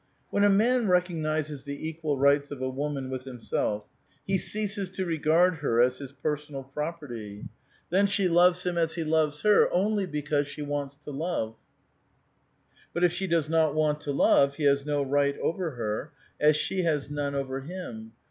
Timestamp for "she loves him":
8.07-8.79